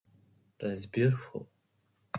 [0.59, 1.47] That is beautiful.